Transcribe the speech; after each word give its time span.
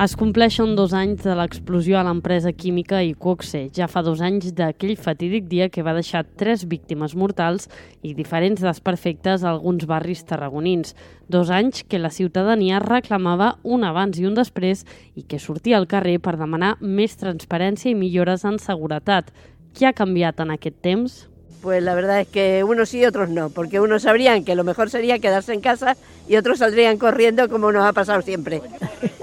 Es 0.00 0.14
compleixen 0.16 0.70
dos 0.72 0.94
anys 0.96 1.20
de 1.20 1.34
l'explosió 1.36 1.98
a 2.00 2.02
l'empresa 2.06 2.48
química 2.56 3.02
Iqoxe. 3.04 3.66
Ja 3.76 3.84
fa 3.92 4.00
dos 4.02 4.22
anys 4.24 4.54
d'aquell 4.56 4.96
fatídic 4.96 5.50
dia 5.50 5.66
que 5.68 5.84
va 5.84 5.92
deixar 5.92 6.22
tres 6.24 6.64
víctimes 6.64 7.12
mortals 7.12 7.68
i 8.00 8.14
diferents 8.16 8.64
desperfectes 8.64 9.44
a 9.44 9.50
alguns 9.50 9.84
barris 9.84 10.24
tarragonins. 10.24 10.94
Dos 11.28 11.52
anys 11.52 11.84
que 11.84 12.00
la 12.00 12.08
ciutadania 12.08 12.80
reclamava 12.80 13.58
un 13.62 13.84
abans 13.84 14.16
i 14.16 14.24
un 14.24 14.32
després 14.34 14.86
i 15.14 15.26
que 15.28 15.38
sortia 15.38 15.76
al 15.76 15.86
carrer 15.86 16.16
per 16.24 16.38
demanar 16.40 16.78
més 16.80 17.18
transparència 17.20 17.92
i 17.92 17.94
millores 17.94 18.46
en 18.48 18.56
seguretat. 18.56 19.28
Què 19.76 19.90
ha 19.90 19.92
canviat 19.92 20.40
en 20.40 20.56
aquest 20.56 20.80
temps? 20.80 21.20
Pues 21.62 21.80
la 21.80 21.94
verdad 21.94 22.20
es 22.20 22.26
que 22.26 22.64
unos 22.64 22.88
sí 22.88 22.98
y 22.98 23.04
otros 23.04 23.28
no, 23.28 23.48
porque 23.48 23.78
unos 23.78 24.02
sabrían 24.02 24.44
que 24.44 24.56
lo 24.56 24.64
mejor 24.64 24.90
sería 24.90 25.20
quedarse 25.20 25.54
en 25.54 25.60
casa 25.60 25.96
y 26.28 26.34
otros 26.34 26.58
saldrían 26.58 26.98
corriendo 26.98 27.48
como 27.48 27.70
nos 27.70 27.84
ha 27.86 27.92
pasado 27.92 28.20
siempre. 28.20 28.60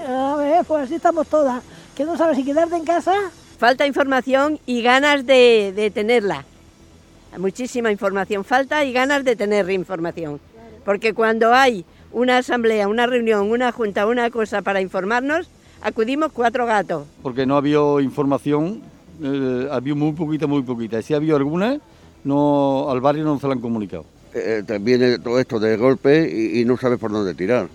A 0.08 0.36
ver, 0.36 0.64
pues 0.64 0.84
así 0.84 0.94
estamos 0.94 1.26
todas, 1.28 1.62
que 1.94 2.04
no 2.04 2.16
sabes 2.16 2.38
si 2.38 2.44
quedarte 2.44 2.76
en 2.76 2.84
casa. 2.84 3.12
Falta 3.58 3.86
información 3.86 4.58
y 4.64 4.80
ganas 4.80 5.26
de, 5.26 5.74
de 5.76 5.90
tenerla. 5.90 6.46
Muchísima 7.38 7.92
información 7.92 8.42
falta 8.42 8.86
y 8.86 8.92
ganas 8.94 9.22
de 9.22 9.36
tener 9.36 9.70
información. 9.70 10.40
Porque 10.86 11.12
cuando 11.12 11.52
hay 11.52 11.84
una 12.10 12.38
asamblea, 12.38 12.88
una 12.88 13.06
reunión, 13.06 13.50
una 13.50 13.70
junta, 13.70 14.06
una 14.06 14.30
cosa 14.30 14.62
para 14.62 14.80
informarnos, 14.80 15.50
acudimos 15.82 16.32
cuatro 16.32 16.64
gatos. 16.64 17.06
Porque 17.22 17.44
no 17.44 17.58
había 17.58 17.80
información, 18.00 18.80
eh, 19.22 19.68
había 19.70 19.94
muy 19.94 20.12
poquita, 20.12 20.46
muy 20.46 20.62
poquita. 20.62 21.02
Si 21.02 21.12
había 21.12 21.36
alguna, 21.36 21.78
no, 22.24 22.90
al 22.90 23.00
barrio 23.00 23.24
no 23.24 23.38
se 23.38 23.46
la 23.46 23.54
han 23.54 23.60
comunicado. 23.60 24.04
Eh, 24.34 24.62
te 24.66 24.78
viene 24.78 25.18
todo 25.18 25.38
esto 25.40 25.58
de 25.58 25.76
golpe 25.76 26.28
y, 26.30 26.60
y 26.60 26.64
no 26.64 26.76
sabes 26.76 26.98
por 26.98 27.10
dónde 27.10 27.34
tirar. 27.34 27.68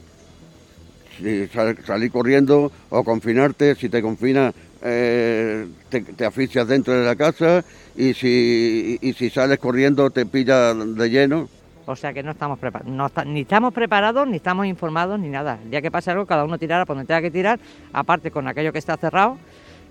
Si 1.17 1.47
sal- 1.47 1.77
salir 1.85 2.11
corriendo 2.11 2.71
o 2.89 3.03
confinarte, 3.03 3.75
si 3.75 3.89
te 3.89 4.01
confinas 4.01 4.53
eh, 4.81 5.65
te, 5.89 6.01
te 6.01 6.25
asfixias 6.25 6.67
dentro 6.67 6.93
de 6.93 7.05
la 7.05 7.15
casa 7.15 7.63
y 7.95 8.13
si, 8.13 8.99
y, 9.01 9.13
si 9.13 9.29
sales 9.29 9.57
corriendo 9.59 10.09
te 10.09 10.25
pilla 10.25 10.73
de 10.73 11.09
lleno. 11.09 11.49
O 11.87 11.95
sea 11.95 12.13
que 12.13 12.23
no 12.23 12.31
estamos 12.31 12.59
preparados, 12.59 12.91
no 12.93 13.05
está- 13.05 13.23
ni 13.25 13.41
estamos 13.41 13.73
preparados, 13.73 14.27
ni 14.27 14.37
estamos 14.37 14.65
informados, 14.65 15.19
ni 15.19 15.29
nada. 15.29 15.59
El 15.63 15.71
día 15.71 15.81
que 15.81 15.91
pase 15.91 16.11
algo, 16.11 16.25
cada 16.25 16.43
uno 16.43 16.57
tirará 16.57 16.85
por 16.85 16.95
donde 16.95 17.07
tenga 17.07 17.21
que 17.21 17.31
tirar, 17.31 17.59
aparte 17.93 18.31
con 18.31 18.47
aquello 18.47 18.73
que 18.73 18.79
está 18.79 18.97
cerrado, 18.97 19.37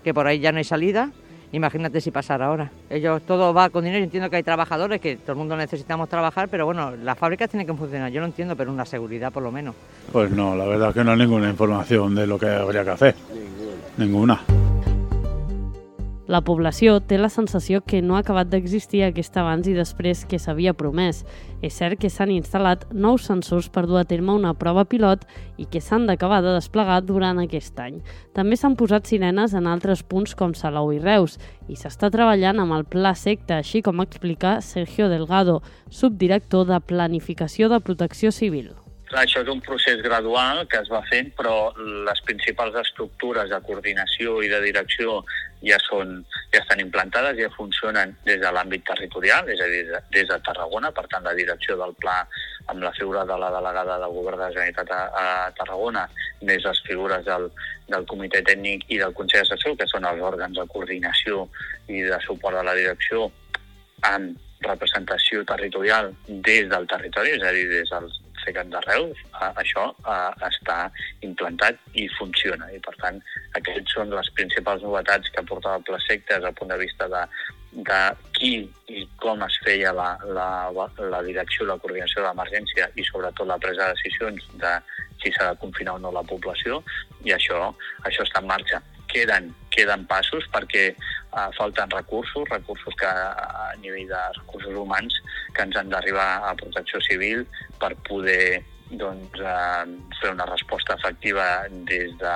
que 0.02 0.12
por 0.12 0.26
ahí 0.26 0.40
ya 0.40 0.52
no 0.52 0.58
hay 0.58 0.64
salida. 0.64 1.10
Imagínate 1.52 2.00
si 2.00 2.10
pasara 2.10 2.46
ahora. 2.46 2.70
Ellos 2.90 3.22
todo 3.22 3.54
va 3.54 3.70
con 3.70 3.84
dinero. 3.84 4.00
Yo 4.00 4.04
entiendo 4.04 4.28
que 4.28 4.36
hay 4.36 4.42
trabajadores, 4.42 5.00
que 5.00 5.16
todo 5.16 5.32
el 5.32 5.38
mundo 5.38 5.56
necesitamos 5.56 6.08
trabajar, 6.08 6.48
pero 6.48 6.66
bueno, 6.66 6.92
las 6.96 7.16
fábricas 7.18 7.50
tienen 7.50 7.66
que 7.66 7.74
funcionar. 7.74 8.10
Yo 8.10 8.20
lo 8.20 8.26
entiendo, 8.26 8.56
pero 8.56 8.72
una 8.72 8.84
seguridad 8.84 9.32
por 9.32 9.42
lo 9.42 9.52
menos. 9.52 9.74
Pues 10.12 10.30
no, 10.30 10.56
la 10.56 10.64
verdad 10.64 10.88
es 10.88 10.94
que 10.94 11.04
no 11.04 11.12
hay 11.12 11.18
ninguna 11.18 11.48
información 11.48 12.14
de 12.14 12.26
lo 12.26 12.38
que 12.38 12.48
habría 12.48 12.84
que 12.84 12.90
hacer. 12.90 13.14
Ninguna. 13.96 14.40
La 16.26 16.40
població 16.40 17.02
té 17.04 17.18
la 17.20 17.28
sensació 17.28 17.82
que 17.84 17.98
no 18.00 18.16
ha 18.16 18.22
acabat 18.22 18.48
d'existir 18.48 19.02
aquest 19.04 19.34
abans 19.36 19.66
i 19.68 19.74
després 19.76 20.22
que 20.24 20.38
s'havia 20.40 20.72
promès. 20.72 21.20
És 21.60 21.76
cert 21.76 22.00
que 22.00 22.08
s'han 22.08 22.32
instal·lat 22.32 22.86
nous 22.92 23.26
sensors 23.28 23.68
per 23.68 23.84
dur 23.84 23.98
a 24.00 24.06
terme 24.08 24.32
una 24.32 24.54
prova 24.56 24.86
pilot 24.88 25.26
i 25.60 25.66
que 25.68 25.82
s'han 25.84 26.06
d'acabar 26.08 26.40
de 26.44 26.54
desplegar 26.56 27.02
durant 27.04 27.42
aquest 27.42 27.76
any. 27.80 28.00
També 28.32 28.56
s'han 28.56 28.76
posat 28.80 29.04
sirenes 29.10 29.52
en 29.52 29.68
altres 29.68 30.00
punts 30.02 30.32
com 30.34 30.56
Salou 30.56 30.94
i 30.96 31.02
Reus 31.02 31.36
i 31.68 31.76
s'està 31.76 32.08
treballant 32.08 32.62
amb 32.62 32.72
el 32.78 32.86
Pla 32.88 33.12
Secta, 33.14 33.60
així 33.60 33.82
com 33.84 34.00
explica 34.00 34.60
Sergio 34.64 35.10
Delgado, 35.12 35.60
subdirector 35.90 36.64
de 36.72 36.80
Planificació 36.80 37.68
de 37.68 37.80
Protecció 37.84 38.32
Civil. 38.32 38.72
Clar, 39.04 39.26
això 39.26 39.42
és 39.44 39.48
un 39.52 39.60
procés 39.60 40.00
gradual 40.02 40.62
que 40.66 40.78
es 40.80 40.88
va 40.88 41.02
fent, 41.10 41.28
però 41.36 41.74
les 42.08 42.20
principals 42.24 42.76
estructures 42.80 43.50
de 43.50 43.58
coordinació 43.66 44.38
i 44.42 44.48
de 44.48 44.60
direcció 44.64 45.18
ja, 45.64 45.76
són, 45.84 46.14
ja 46.54 46.62
estan 46.62 46.80
implantades, 46.80 47.36
ja 47.36 47.50
funcionen 47.52 48.14
des 48.24 48.40
de 48.40 48.52
l'àmbit 48.56 48.84
territorial, 48.88 49.50
és 49.52 49.60
a 49.60 49.68
dir, 49.68 49.84
des 50.14 50.28
de- 50.30 50.40
Tarragona, 50.48 50.90
per 50.96 51.04
tant, 51.12 51.24
la 51.24 51.34
direcció 51.36 51.76
del 51.76 51.92
pla 52.00 52.16
amb 52.72 52.82
la 52.82 52.92
figura 52.96 53.26
de 53.28 53.36
la 53.38 53.50
delegada 53.52 53.98
del 54.00 54.16
govern 54.16 54.38
de 54.40 54.44
la 54.46 54.50
Generalitat 54.56 54.90
a, 54.96 55.02
a 55.20 55.52
Tarragona, 55.60 56.08
més 56.40 56.64
les 56.64 56.82
figures 56.88 57.24
del, 57.28 57.50
del 57.92 58.08
comitè 58.08 58.40
tècnic 58.42 58.88
i 58.88 58.98
del 59.04 59.12
Consell 59.12 59.44
Assessor, 59.44 59.76
que 59.76 59.88
són 59.92 60.08
els 60.08 60.20
òrgans 60.32 60.56
de 60.56 60.66
coordinació 60.72 61.46
i 61.92 62.00
de 62.08 62.20
suport 62.24 62.56
de 62.56 62.64
la 62.64 62.76
direcció, 62.80 63.28
amb 64.08 64.40
representació 64.64 65.44
territorial 65.44 66.14
des 66.28 66.68
del 66.72 66.86
territori, 66.88 67.36
és 67.36 67.42
a 67.44 67.52
dir, 67.52 67.68
des 67.68 67.90
del 67.92 68.08
De 68.44 68.80
Reus, 68.86 69.18
eh, 69.40 69.50
això 69.62 69.88
eh, 70.04 70.32
està 70.48 70.90
implantat 71.26 71.78
i 71.94 72.06
funciona. 72.18 72.70
I, 72.72 72.80
per 72.84 72.94
tant, 73.00 73.20
aquests 73.56 73.96
són 73.96 74.10
les 74.12 74.30
principals 74.36 74.82
novetats 74.82 75.30
que 75.34 75.46
portava 75.48 75.80
el 75.80 75.86
Pla 75.88 75.98
des 76.08 76.42
del 76.42 76.54
punt 76.54 76.70
de 76.70 76.78
vista 76.78 77.08
de, 77.08 77.22
de 77.88 78.00
qui 78.36 78.52
i 78.92 79.04
com 79.18 79.42
es 79.42 79.56
feia 79.64 79.92
la, 79.92 80.10
la, 80.36 80.48
la 81.10 81.22
direcció, 81.26 81.66
la 81.66 81.78
coordinació 81.78 82.22
de 82.22 82.28
l'emergència 82.28 82.88
i 82.94 83.04
sobretot 83.08 83.48
la 83.48 83.58
presa 83.58 83.88
de 83.88 83.96
decisions 83.96 84.46
de 84.62 84.74
si 85.22 85.32
s'ha 85.32 85.50
de 85.50 85.60
confinar 85.62 85.96
o 85.96 86.02
no 86.02 86.12
la 86.12 86.22
població 86.22 86.82
i 87.24 87.32
això, 87.32 87.72
això 88.04 88.26
està 88.26 88.42
en 88.42 88.50
marxa. 88.50 88.82
Queden, 89.14 89.52
queden 89.70 90.04
passos 90.10 90.46
perquè 90.52 90.88
uh, 90.92 91.48
falten 91.56 91.90
recursos, 91.94 92.48
recursos 92.50 92.96
que 92.98 93.06
a 93.06 93.72
nivell 93.80 94.08
de 94.10 94.22
recursos 94.40 94.74
humans 94.74 95.20
que 95.54 95.62
ens 95.62 95.76
han 95.78 95.92
d'arribar 95.92 96.28
a 96.50 96.54
protecció 96.58 97.00
civil 97.06 97.44
per 97.78 97.94
poder 98.08 98.64
doncs, 99.00 99.40
eh, 99.40 99.84
fer 100.20 100.30
una 100.32 100.46
resposta 100.46 100.94
efectiva 100.94 101.44
des, 101.70 102.12
de, 102.20 102.34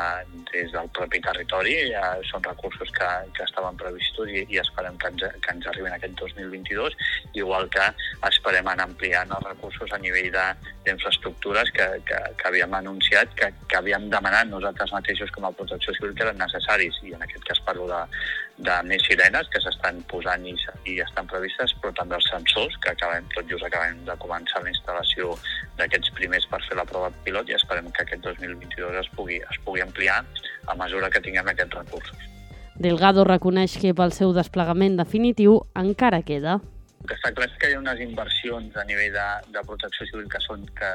des 0.52 0.72
del 0.72 0.88
propi 0.96 1.20
territori. 1.24 1.74
Ja 1.92 2.16
són 2.30 2.44
recursos 2.46 2.91
que, 2.96 3.08
que 3.36 3.46
estaven 3.46 3.78
previstos 3.80 4.32
i, 4.32 4.44
i 4.48 4.60
esperem 4.62 4.98
que 5.00 5.12
ens, 5.12 5.24
que 5.44 5.54
ens 5.54 5.69
arribin 5.70 5.94
aquest 5.96 6.16
2022, 6.20 6.96
igual 7.41 7.69
que 7.74 7.86
esperem 8.30 8.69
anar 8.72 8.88
ampliant 8.88 9.32
els 9.38 9.48
recursos 9.50 9.92
a 9.92 10.00
nivell 10.02 10.30
d'infraestructures 10.32 11.72
que, 11.76 11.88
que, 12.08 12.20
que 12.41 12.50
havíem 12.50 12.75
anunciat, 12.80 13.32
que, 13.38 13.52
que 13.69 13.80
havíem 13.80 14.08
demanat 14.12 14.50
nosaltres 14.50 14.92
mateixos 14.96 15.32
com 15.36 15.48
a 15.48 15.54
protecció 15.54 15.94
civil 15.96 16.14
que 16.14 16.26
eren 16.26 16.40
necessaris. 16.42 17.00
I 17.04 17.14
en 17.16 17.25
aquest 17.25 17.46
cas 17.48 17.62
parlo 17.69 17.88
de, 17.90 18.02
de 18.58 18.76
més 18.90 19.04
sirenes 19.06 19.48
que 19.52 19.60
s'estan 19.62 20.00
posant 20.10 20.44
i, 20.48 20.54
i 20.90 20.98
estan 21.04 21.28
previstes, 21.30 21.75
però 21.82 21.92
també 21.94 22.16
els 22.19 22.26
sensors, 22.30 22.75
que 22.82 22.90
acabem, 22.94 23.26
tot 23.36 23.46
just 23.50 23.66
acabem 23.66 24.00
de 24.08 24.16
començar 24.22 24.62
la 24.64 24.72
instal·lació 24.72 25.36
d'aquests 25.78 26.10
primers 26.19 26.47
per 26.50 26.60
fer 26.66 26.78
la 26.78 26.86
prova 26.88 27.10
pilot 27.25 27.50
i 27.50 27.56
esperem 27.59 27.91
que 27.92 28.04
aquest 28.04 28.25
2022 28.25 28.98
es 29.03 29.10
pugui, 29.16 29.38
es 29.41 29.60
pugui 29.64 29.84
ampliar 29.84 30.22
a 30.66 30.76
mesura 30.78 31.10
que 31.10 31.22
tinguem 31.25 31.48
aquests 31.53 31.78
recursos. 31.81 32.26
Delgado 32.78 33.25
reconeix 33.26 33.75
que 33.82 33.94
pel 33.94 34.12
seu 34.14 34.32
desplegament 34.36 34.98
definitiu 35.00 35.58
encara 35.76 36.22
queda. 36.22 36.60
El 37.03 37.08
que 37.10 37.16
està 37.16 37.32
clar 37.34 37.48
és 37.48 37.56
que 37.58 37.70
hi 37.70 37.75
ha 37.75 37.81
unes 37.81 38.03
inversions 38.04 38.76
a 38.76 38.84
nivell 38.87 39.14
de, 39.14 39.28
de 39.54 39.64
protecció 39.66 40.06
civil 40.10 40.28
que 40.31 40.42
són 40.44 40.62
que, 40.78 40.92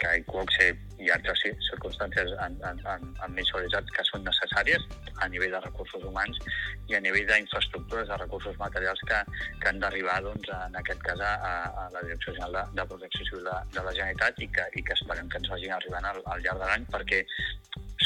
que 0.00 0.12
Iquoxe 0.22 0.70
i 1.00 1.10
altres 1.12 1.40
ci- 1.44 1.52
circumstàncies 1.68 2.32
han, 2.44 2.56
han, 2.66 2.80
han, 2.88 3.06
han 3.20 3.36
visualitzat 3.36 3.88
que 3.96 4.04
són 4.08 4.24
necessàries 4.26 4.84
a 5.24 5.28
nivell 5.32 5.52
de 5.56 5.60
recursos 5.64 6.04
humans 6.08 6.40
i 6.88 6.96
a 6.96 7.00
nivell 7.04 7.26
d'infraestructures, 7.28 8.08
de 8.08 8.18
recursos 8.20 8.56
materials 8.60 9.00
que, 9.08 9.20
que 9.60 9.68
han 9.70 9.80
d'arribar, 9.82 10.18
doncs, 10.26 10.48
en 10.56 10.76
aquest 10.80 11.04
cas, 11.06 11.20
a, 11.20 11.52
a 11.84 11.86
la 11.94 12.02
Direcció 12.06 12.34
General 12.36 12.58
de, 12.58 12.64
de 12.80 12.88
Protecció 12.92 13.28
Civil 13.30 13.46
de, 13.48 13.56
de 13.76 13.84
la 13.86 13.94
Generalitat 13.96 14.44
i 14.44 14.50
que, 14.56 14.66
i 14.80 14.84
que 14.88 14.96
esperem 14.98 15.28
que 15.32 15.40
ens 15.42 15.52
vagin 15.52 15.76
arribant 15.76 16.10
al, 16.10 16.22
al 16.34 16.44
llarg 16.44 16.64
de 16.64 16.70
l'any 16.72 16.88
perquè 16.96 17.22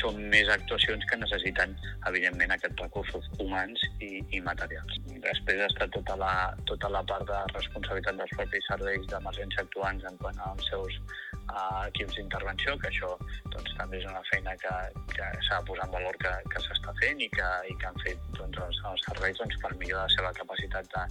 són 0.04 0.20
més 0.32 0.48
actuacions 0.52 1.04
que 1.08 1.18
necessiten, 1.20 1.74
evidentment, 2.10 2.52
aquests 2.54 2.82
recursos 2.84 3.28
humans 3.40 3.80
i, 4.04 4.20
i 4.36 4.40
materials. 4.44 4.98
Després 5.24 5.62
està 5.70 5.88
tota 5.96 6.16
la, 6.20 6.32
tota 6.68 6.90
la 6.92 7.00
part 7.08 7.24
de 7.30 7.40
responsabilitat 7.54 8.20
dels 8.20 8.34
propis 8.36 8.68
serveis 8.68 9.06
d'emergència 9.12 9.64
actuants 9.64 10.04
en 10.10 10.18
quant 10.20 10.42
als 10.48 10.68
seus 10.68 10.98
uh, 11.00 11.86
equips 11.88 12.18
d'intervenció, 12.18 12.76
que 12.82 12.90
això 12.90 13.14
doncs, 13.54 13.72
també 13.78 14.00
és 14.00 14.08
una 14.10 14.22
feina 14.30 14.56
que, 14.60 14.74
que 15.14 15.30
s'ha 15.48 15.60
de 15.60 15.68
posar 15.70 15.88
en 15.88 15.96
valor 15.96 16.18
que, 16.22 16.32
que 16.52 16.64
s'està 16.66 16.94
fent 17.00 17.22
i 17.24 17.30
que, 17.32 17.50
i 17.70 17.76
que 17.80 17.90
han 17.90 18.00
fet 18.04 18.28
doncs, 18.38 18.60
els, 18.66 18.80
els 18.92 19.06
serveis 19.08 19.40
doncs, 19.40 19.60
per 19.62 19.72
millorar 19.80 20.04
la 20.04 20.16
seva 20.16 20.32
capacitat 20.40 20.90
de, 20.94 21.04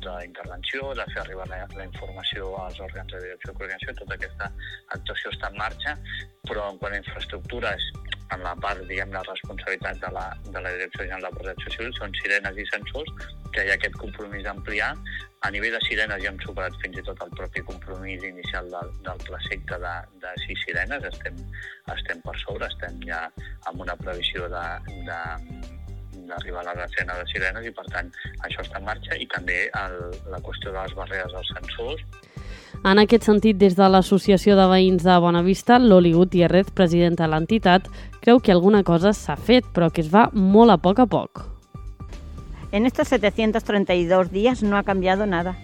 d'intervenció, 0.00 0.94
de 0.96 1.06
fer 1.12 1.24
arribar 1.24 1.48
la, 1.52 1.60
la 1.76 1.88
informació 1.88 2.54
als 2.64 2.80
òrgans 2.80 3.12
de 3.12 3.24
direcció 3.26 3.52
i 3.52 3.58
coordinació, 3.58 3.96
tota 4.00 4.16
aquesta 4.16 4.48
actuació 4.96 5.34
està 5.34 5.52
en 5.52 5.60
marxa, 5.60 5.96
però 6.48 6.70
en 6.72 6.80
quant 6.80 6.96
a 6.96 7.02
infraestructures, 7.02 7.90
en 8.34 8.44
la 8.44 8.54
part, 8.62 8.82
diguem, 8.88 9.12
la 9.14 9.22
responsabilitat 9.26 10.00
de 10.04 10.10
la, 10.14 10.26
de 10.46 10.60
la 10.62 10.72
Direcció 10.76 11.04
General 11.04 11.26
de 11.26 11.38
Protecció 11.38 11.72
Civil 11.74 11.92
són 11.98 12.14
sirenes 12.20 12.60
i 12.62 12.66
sensors, 12.70 13.26
que 13.54 13.64
hi 13.64 13.72
ha 13.72 13.76
aquest 13.78 13.96
compromís 13.98 14.44
d'ampliar. 14.46 14.92
A 15.46 15.50
nivell 15.50 15.74
de 15.74 15.82
sirenes 15.86 16.22
ja 16.22 16.30
hem 16.30 16.38
superat 16.44 16.76
fins 16.84 17.00
i 17.00 17.04
tot 17.08 17.22
el 17.24 17.34
propi 17.38 17.64
compromís 17.66 18.24
inicial 18.28 18.70
del, 18.70 18.94
del 19.08 19.26
pla 19.26 19.42
secta 19.48 19.80
de, 19.82 19.96
de 20.22 20.34
sis 20.44 20.64
sirenes, 20.66 21.06
estem, 21.10 21.42
estem 21.96 22.22
per 22.26 22.36
sobre, 22.44 22.70
estem 22.70 23.02
ja 23.08 23.24
amb 23.70 23.86
una 23.86 23.98
previsió 24.04 24.48
de, 24.52 24.66
de 25.08 25.20
d'arribar 26.30 26.62
a 26.62 26.68
la 26.68 26.86
decena 26.86 27.16
de 27.18 27.26
sirenes 27.32 27.66
i 27.66 27.72
per 27.74 27.86
tant 27.90 28.10
això 28.46 28.62
està 28.62 28.78
en 28.78 28.86
marxa 28.86 29.16
i 29.18 29.26
també 29.34 29.64
el, 29.80 29.96
la 30.30 30.38
qüestió 30.46 30.70
de 30.70 30.78
les 30.78 30.94
barreres 30.98 31.32
dels 31.34 31.50
sensors 31.56 32.04
En 32.80 32.96
aquest 32.96 33.26
sentit, 33.28 33.58
des 33.60 33.74
de 33.76 33.86
l'Associació 33.92 34.54
de 34.56 34.64
Veïns 34.70 35.02
de 35.04 35.14
Bonavista, 35.20 35.76
l'Oli 35.78 36.14
Gutiérrez, 36.14 36.70
presidenta 36.72 37.26
de 37.26 37.28
l'entitat, 37.28 37.90
creu 38.24 38.40
que 38.40 38.54
alguna 38.54 38.80
cosa 38.88 39.12
s'ha 39.12 39.36
fet, 39.36 39.66
però 39.68 39.90
que 39.92 40.00
es 40.00 40.08
va 40.08 40.30
molt 40.32 40.72
a 40.72 40.78
poc 40.80 41.02
a 41.04 41.04
poc. 41.04 41.42
En 42.72 42.86
estos 42.86 43.08
732 43.08 44.30
días 44.32 44.62
no 44.62 44.78
ha 44.78 44.82
cambiado 44.82 45.26
nada. 45.26 45.58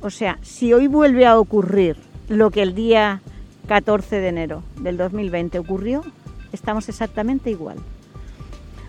O 0.00 0.10
sea, 0.10 0.38
si 0.42 0.72
hoy 0.72 0.88
vuelve 0.88 1.24
a 1.24 1.38
ocurrir 1.38 1.96
lo 2.28 2.50
que 2.50 2.62
el 2.62 2.74
día 2.74 3.20
14 3.68 4.18
de 4.18 4.28
enero 4.28 4.64
del 4.80 4.96
2020 4.96 5.60
ocurrió, 5.60 6.02
estamos 6.52 6.88
exactamente 6.88 7.50
igual. 7.50 7.78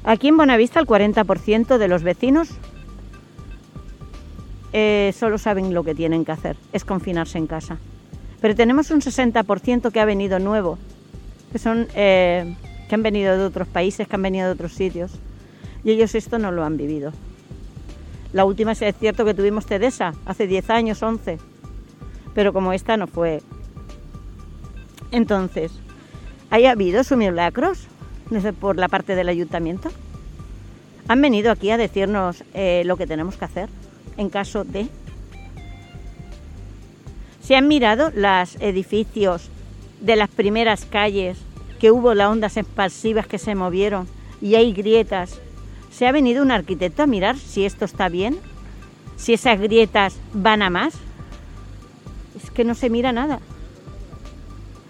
Aquí 0.04 0.30
en 0.30 0.38
Bonavista 0.38 0.80
el 0.80 0.88
40% 0.88 1.78
de 1.78 1.88
los 1.88 2.02
vecinos 2.02 2.50
eh, 4.71 5.13
solo 5.18 5.38
saben 5.38 5.74
lo 5.74 5.83
que 5.83 5.95
tienen 5.95 6.25
que 6.25 6.31
hacer, 6.31 6.57
es 6.74 6.86
confinarse 6.86 7.38
en 7.38 7.48
casa. 7.48 7.77
Pero 8.42 8.56
tenemos 8.56 8.92
un 8.92 9.01
60% 9.01 9.92
que 9.92 10.00
ha 10.00 10.06
venido 10.06 10.39
nuevo, 10.39 10.77
que 11.51 11.60
son 11.60 11.88
eh, 11.95 12.56
que 12.88 12.95
han 12.95 13.04
venido 13.04 13.38
de 13.38 13.44
otros 13.44 13.68
países, 13.68 14.07
que 14.07 14.16
han 14.16 14.21
venido 14.21 14.48
de 14.48 14.54
otros 14.54 14.74
sitios, 14.74 15.12
y 15.83 15.92
ellos 15.92 16.16
esto 16.16 16.39
no 16.39 16.51
lo 16.51 16.63
han 16.63 16.77
vivido. 16.77 17.12
La 18.31 18.45
última 18.45 18.74
es 18.74 18.95
cierto 19.00 19.25
que 19.25 19.33
tuvimos 19.33 19.66
Tedesa 19.66 20.13
hace 20.25 20.45
10 20.45 20.69
años, 20.69 21.01
11, 21.01 21.39
pero 22.36 22.54
como 22.54 22.74
esta 22.74 22.95
no 22.95 23.07
fue. 23.07 23.42
Entonces, 25.12 25.71
¿hay 26.51 26.68
habido 26.68 27.04
simulacros 27.04 27.88
por 28.60 28.77
la 28.77 28.88
parte 28.88 29.16
del 29.16 29.30
ayuntamiento? 29.30 29.89
¿Han 31.07 31.21
venido 31.21 31.51
aquí 31.51 31.71
a 31.71 31.77
decirnos 31.77 32.44
eh, 32.54 32.83
lo 32.86 32.95
que 32.95 33.07
tenemos 33.07 33.36
que 33.36 33.45
hacer 33.45 33.69
en 34.19 34.30
caso 34.30 34.63
de? 34.63 34.88
¿Se 37.42 37.56
han 37.56 37.68
mirado 37.68 38.12
los 38.13 38.56
edificios 38.60 39.50
de 40.01 40.16
las 40.16 40.30
primeras 40.30 40.86
calles 40.86 41.38
que 41.80 41.89
hubo 41.92 42.13
las 42.13 42.27
ondas 42.30 42.57
expansivas 42.57 43.25
que 43.25 43.39
se 43.39 43.56
movieron 43.56 44.07
y 44.42 44.56
hay 44.56 44.74
grietas? 44.74 45.39
¿Se 45.92 46.06
ha 46.06 46.12
venido 46.12 46.44
un 46.44 46.51
arquitecto 46.51 47.01
a 47.04 47.07
mirar 47.07 47.38
si 47.38 47.66
esto 47.66 47.86
está 47.86 48.10
bien? 48.10 48.38
¿Si 49.18 49.33
esas 49.33 49.60
grietas 49.60 50.16
van 50.33 50.62
a 50.62 50.69
más? 50.69 50.94
Es 52.42 52.51
que 52.51 52.63
no 52.63 52.75
se 52.75 52.89
mira 52.89 53.12
nada. 53.12 53.39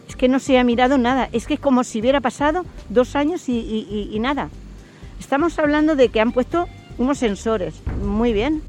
Es 0.08 0.16
que 0.16 0.28
no 0.28 0.40
se 0.40 0.58
ha 0.60 0.64
mirado 0.64 0.98
nada. 0.98 1.30
Es 1.32 1.46
que 1.48 1.54
es 1.54 1.60
como 1.60 1.84
si 1.84 2.02
hubiera 2.02 2.20
pasado 2.20 2.66
dos 2.90 3.16
años 3.16 3.48
y, 3.48 3.54
y- 3.60 4.10
y- 4.12 4.20
nada. 4.20 4.50
Estamos 5.20 5.58
hablando 5.60 5.96
de 5.96 6.10
que 6.10 6.20
han 6.20 6.32
puesto 6.32 6.68
unos 6.98 7.18
sensores. 7.20 7.76
Muy 8.04 8.34
bien. 8.34 8.62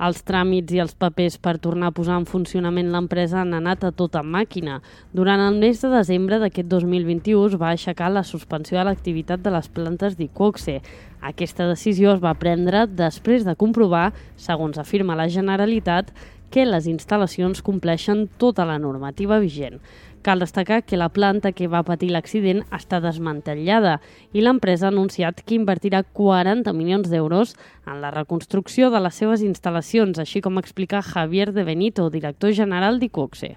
Els 0.00 0.22
tràmits 0.24 0.72
i 0.72 0.80
els 0.80 0.94
papers 0.96 1.34
per 1.44 1.58
tornar 1.60 1.90
a 1.90 1.94
posar 1.96 2.16
en 2.22 2.24
funcionament 2.24 2.88
l'empresa 2.88 3.42
han 3.42 3.52
anat 3.58 3.84
a 3.84 3.90
tota 3.92 4.22
màquina. 4.24 4.78
Durant 5.12 5.42
el 5.44 5.58
mes 5.60 5.82
de 5.82 5.90
desembre 5.92 6.38
d'aquest 6.40 6.70
2021 6.72 7.50
es 7.50 7.58
va 7.60 7.74
aixecar 7.74 8.08
la 8.08 8.24
suspensió 8.24 8.78
de 8.78 8.86
l'activitat 8.88 9.44
de 9.44 9.52
les 9.52 9.68
plantes 9.68 10.16
d'Icoxe. 10.16 10.78
Aquesta 11.20 11.68
decisió 11.68 12.14
es 12.14 12.24
va 12.24 12.32
prendre 12.32 12.86
després 12.88 13.44
de 13.44 13.56
comprovar, 13.60 14.14
segons 14.40 14.80
afirma 14.80 15.18
la 15.20 15.28
Generalitat, 15.28 16.14
que 16.50 16.64
les 16.66 16.88
instal·lacions 16.90 17.60
compleixen 17.62 18.24
tota 18.40 18.64
la 18.66 18.78
normativa 18.80 19.38
vigent. 19.38 19.78
Cal 20.22 20.38
destacar 20.38 20.82
que 20.84 20.98
la 20.98 21.08
planta 21.08 21.52
que 21.56 21.68
va 21.72 21.80
patir 21.82 22.10
l'accident 22.12 22.60
està 22.76 22.98
desmantellada 23.00 23.94
i 24.36 24.42
l'empresa 24.44 24.86
ha 24.86 24.92
anunciat 24.92 25.40
que 25.40 25.56
invertirà 25.56 26.02
40 26.04 26.74
milions 26.76 27.08
d'euros 27.08 27.54
en 27.86 28.02
la 28.02 28.10
reconstrucció 28.12 28.90
de 28.92 29.00
les 29.00 29.16
seves 29.16 29.40
instal·lacions, 29.40 30.20
així 30.20 30.42
com 30.44 30.60
explica 30.60 31.00
Javier 31.00 31.54
de 31.56 31.64
Benito, 31.64 32.10
director 32.12 32.52
general 32.52 33.00
d'Icoxe. 33.00 33.56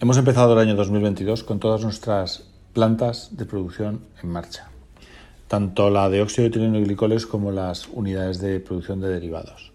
Hemos 0.00 0.16
empezado 0.16 0.54
el 0.54 0.66
año 0.66 0.74
2022 0.74 1.44
con 1.44 1.60
todas 1.60 1.84
nuestras 1.84 2.48
plantas 2.72 3.36
de 3.36 3.44
producción 3.44 4.00
en 4.22 4.30
marcha, 4.30 4.70
tanto 5.46 5.90
la 5.90 6.08
de 6.08 6.22
óxido 6.22 6.44
de 6.44 6.48
etileno 6.48 6.78
y 6.78 6.84
glicoles 6.84 7.26
como 7.26 7.52
las 7.52 7.86
unidades 7.88 8.40
de 8.40 8.60
producción 8.60 9.02
de 9.02 9.08
derivados. 9.08 9.71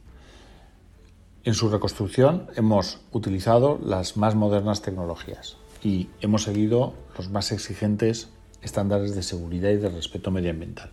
En 1.47 1.53
su 1.53 1.69
reconstrucción 1.69 2.47
hemos 2.57 2.99
utilizado 3.13 3.79
las 3.81 4.17
más 4.17 4.35
modernas 4.35 4.81
tecnologías 4.81 5.55
y 5.81 6.09
hemos 6.19 6.43
seguido 6.43 6.93
los 7.17 7.29
más 7.29 7.53
exigentes 7.53 8.27
estándares 8.61 9.15
de 9.15 9.23
seguridad 9.23 9.69
y 9.69 9.77
de 9.77 9.87
respeto 9.87 10.29
medioambiental, 10.29 10.89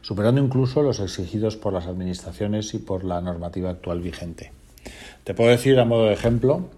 superando 0.00 0.40
incluso 0.40 0.82
los 0.82 1.00
exigidos 1.00 1.56
por 1.56 1.72
las 1.72 1.88
administraciones 1.88 2.74
y 2.74 2.78
por 2.78 3.02
la 3.02 3.20
normativa 3.20 3.70
actual 3.70 4.00
vigente. 4.00 4.52
Te 5.24 5.34
puedo 5.34 5.50
decir, 5.50 5.80
a 5.80 5.84
modo 5.84 6.04
de 6.04 6.12
ejemplo, 6.12 6.70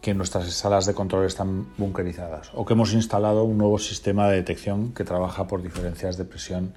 que 0.00 0.14
nuestras 0.14 0.48
salas 0.52 0.86
de 0.86 0.94
control 0.94 1.26
están 1.26 1.66
bunkerizadas 1.78 2.52
o 2.54 2.64
que 2.64 2.74
hemos 2.74 2.92
instalado 2.92 3.42
un 3.42 3.58
nuevo 3.58 3.80
sistema 3.80 4.28
de 4.28 4.36
detección 4.36 4.92
que 4.92 5.02
trabaja 5.02 5.48
por 5.48 5.64
diferencias 5.64 6.16
de 6.16 6.26
presión 6.26 6.74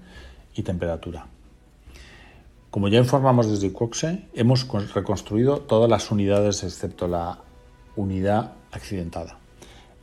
y 0.56 0.64
temperatura. 0.64 1.28
Como 2.76 2.90
ya 2.90 3.00
informamos 3.00 3.50
desde 3.50 3.72
Coxe, 3.72 4.28
hemos 4.34 4.66
con- 4.66 4.90
reconstruido 4.90 5.60
todas 5.62 5.90
las 5.90 6.12
unidades 6.12 6.62
excepto 6.62 7.08
la 7.08 7.40
unidad 7.96 8.52
accidentada. 8.74 9.38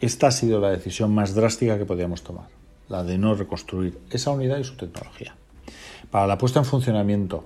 Esta 0.01 0.29
ha 0.29 0.31
sido 0.31 0.59
la 0.59 0.71
decisión 0.71 1.15
más 1.15 1.35
drástica 1.35 1.77
que 1.77 1.85
podíamos 1.85 2.23
tomar, 2.23 2.47
la 2.89 3.05
de 3.05 3.19
no 3.19 3.35
reconstruir 3.35 4.01
esa 4.09 4.31
unidad 4.31 4.57
y 4.57 4.65
su 4.65 4.79
tecnología. 4.79 5.35
Para 6.11 6.27
la 6.27 6.39
puesta 6.39 6.61
en 6.61 6.65
funcionamiento 6.65 7.45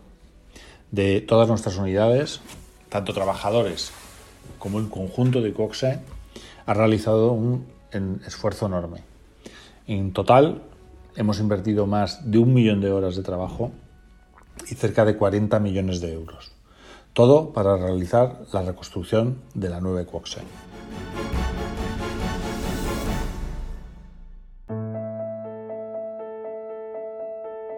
de 0.92 1.22
todas 1.22 1.48
nuestras 1.48 1.76
unidades, 1.76 2.40
tanto 2.88 3.12
trabajadores 3.12 3.90
como 4.60 4.78
el 4.78 4.88
conjunto 4.88 5.42
de 5.42 5.52
Coxe 5.52 5.98
ha 6.66 6.72
realizado 6.72 7.32
un 7.32 7.66
esfuerzo 8.24 8.66
enorme. 8.66 9.00
En 9.88 10.12
total 10.12 10.62
hemos 11.16 11.40
invertido 11.40 11.88
más 11.88 12.30
de 12.30 12.38
un 12.38 12.54
millón 12.54 12.80
de 12.80 12.92
horas 12.92 13.16
de 13.16 13.24
trabajo 13.24 13.72
y 14.68 14.74
cerca 14.74 15.04
de 15.04 15.16
40 15.16 15.58
millones 15.60 16.00
de 16.00 16.12
euros. 16.12 16.52
Todo 17.12 17.52
para 17.52 17.76
realizar 17.76 18.42
la 18.52 18.62
reconstrucción 18.62 19.38
de 19.54 19.68
la 19.68 19.80
nueva 19.80 20.04
Coxe. 20.04 20.40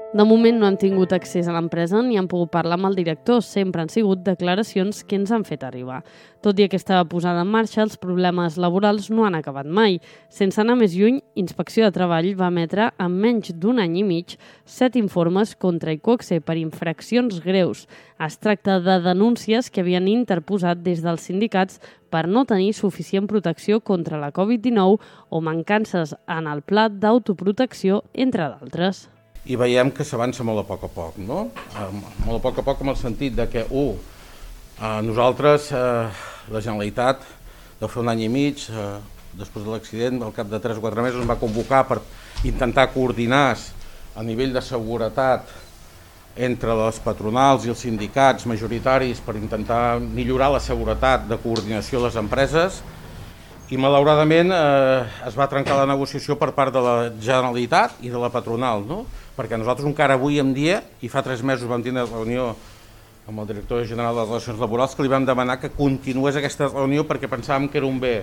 De 0.08 0.24
moment 0.24 0.56
no 0.56 0.64
hem 0.64 0.76
tingut 0.80 1.10
accés 1.12 1.50
a 1.50 1.52
l'empresa 1.52 1.98
ni 2.00 2.16
hem 2.16 2.24
pogut 2.32 2.48
parlar 2.48 2.78
amb 2.78 2.88
el 2.88 2.94
director. 2.96 3.42
Sempre 3.44 3.82
han 3.82 3.90
sigut 3.92 4.22
declaracions 4.24 5.02
que 5.04 5.18
ens 5.18 5.28
han 5.36 5.42
fet 5.44 5.66
arribar. 5.66 5.98
Tot 6.40 6.56
i 6.56 6.64
aquesta 6.64 7.02
posada 7.12 7.42
en 7.44 7.50
marxa, 7.52 7.82
els 7.82 7.98
problemes 8.00 8.56
laborals 8.56 9.10
no 9.12 9.26
han 9.26 9.36
acabat 9.36 9.68
mai. 9.68 9.98
Sense 10.32 10.62
anar 10.62 10.78
més 10.80 10.94
lluny, 10.96 11.18
Inspecció 11.36 11.84
de 11.84 11.92
Treball 11.92 12.30
va 12.38 12.48
emetre 12.48 12.86
en 12.96 13.18
menys 13.20 13.52
d'un 13.52 13.82
any 13.84 13.98
i 14.00 14.06
mig 14.08 14.38
set 14.64 14.96
informes 14.96 15.52
contra 15.60 15.92
Icoxe 15.92 16.40
per 16.40 16.56
infraccions 16.56 17.42
greus. 17.44 17.84
Es 18.16 18.40
tracta 18.40 18.78
de 18.80 18.96
denúncies 19.04 19.68
que 19.68 19.84
havien 19.84 20.08
interposat 20.08 20.80
des 20.80 21.04
dels 21.04 21.28
sindicats 21.28 21.82
per 22.08 22.24
no 22.32 22.46
tenir 22.48 22.72
suficient 22.72 23.28
protecció 23.28 23.82
contra 23.84 24.16
la 24.16 24.32
Covid-19 24.32 24.96
o 25.28 25.44
mancances 25.44 26.16
en 26.24 26.48
el 26.48 26.64
pla 26.64 26.88
d'autoprotecció, 26.88 28.06
entre 28.14 28.48
d'altres 28.48 29.10
i 29.48 29.56
veiem 29.56 29.90
que 29.94 30.04
s'avança 30.04 30.44
molt 30.44 30.60
a 30.60 30.66
poc 30.68 30.84
a 30.84 30.90
poc, 30.92 31.18
no? 31.24 31.48
Eh, 31.72 31.90
molt 32.26 32.38
a 32.38 32.42
poc 32.44 32.58
a 32.60 32.64
poc 32.66 32.82
en 32.84 32.92
el 32.92 32.98
sentit 33.00 33.36
de 33.36 33.48
que, 33.48 33.64
un, 33.70 33.96
eh, 34.80 35.00
nosaltres, 35.06 35.70
eh, 35.72 36.08
la 36.52 36.60
Generalitat, 36.60 37.24
de 37.80 37.88
fer 37.88 38.02
un 38.02 38.12
any 38.12 38.26
i 38.26 38.28
mig, 38.28 38.66
eh, 38.68 38.98
després 39.38 39.64
de 39.64 39.70
l'accident, 39.70 40.22
al 40.22 40.34
cap 40.36 40.50
de 40.50 40.60
3 40.60 40.76
o 40.76 40.84
4 40.84 41.02
mesos, 41.02 41.24
va 41.28 41.38
convocar 41.40 41.86
per 41.88 42.00
intentar 42.44 42.90
coordinar 42.92 43.56
a 44.16 44.22
nivell 44.22 44.52
de 44.52 44.60
seguretat 44.60 45.48
entre 46.36 46.74
les 46.74 46.98
patronals 47.02 47.64
i 47.64 47.72
els 47.72 47.80
sindicats 47.82 48.46
majoritaris 48.46 49.20
per 49.24 49.36
intentar 49.36 49.98
millorar 50.00 50.52
la 50.52 50.60
seguretat 50.60 51.26
de 51.28 51.38
coordinació 51.42 51.98
de 51.98 52.06
les 52.06 52.16
empreses 52.16 52.82
i 53.70 53.76
malauradament 53.76 54.52
eh, 54.54 55.28
es 55.28 55.36
va 55.36 55.46
trencar 55.50 55.76
la 55.76 55.86
negociació 55.90 56.38
per 56.40 56.52
part 56.56 56.72
de 56.72 56.80
la 56.80 56.94
Generalitat 57.20 57.98
i 58.00 58.08
de 58.12 58.18
la 58.20 58.30
patronal, 58.32 58.84
no? 58.88 59.02
perquè 59.36 59.58
nosaltres 59.60 59.86
encara 59.86 60.16
avui 60.18 60.40
en 60.42 60.54
dia, 60.56 60.80
i 61.04 61.08
fa 61.12 61.20
tres 61.22 61.42
mesos 61.46 61.68
vam 61.70 61.82
tenir 61.84 62.06
reunió 62.08 62.54
amb 63.28 63.42
el 63.42 63.46
director 63.50 63.84
general 63.86 64.16
de 64.16 64.24
Relacions 64.24 64.58
Laborals, 64.58 64.94
que 64.96 65.04
li 65.04 65.12
vam 65.12 65.26
demanar 65.28 65.58
que 65.60 65.68
continués 65.70 66.34
aquesta 66.40 66.70
reunió 66.72 67.04
perquè 67.06 67.28
pensàvem 67.28 67.68
que 67.68 67.76
era 67.78 67.86
un 67.86 68.00
bé 68.00 68.22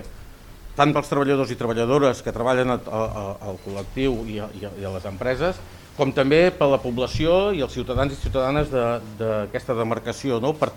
tant 0.76 0.92
pels 0.92 1.08
treballadors 1.08 1.48
i 1.54 1.56
treballadores 1.56 2.20
que 2.20 2.34
treballen 2.34 2.74
a- 2.74 2.80
a- 2.84 3.06
a- 3.22 3.36
al 3.48 3.56
col·lectiu 3.64 4.18
i 4.28 4.40
a, 4.42 4.50
i 4.60 4.66
a, 4.66 4.72
i 4.82 4.84
a 4.84 4.90
les 4.98 5.06
empreses, 5.08 5.56
com 5.96 6.10
també 6.12 6.50
per 6.52 6.66
la 6.68 6.82
població 6.82 7.54
i 7.56 7.62
els 7.64 7.72
ciutadans 7.72 8.12
i 8.12 8.18
ciutadanes 8.20 8.68
de- 8.68 8.98
d'aquesta 9.22 9.72
de, 9.72 9.78
demarcació, 9.78 10.40
no? 10.42 10.52
per, 10.52 10.68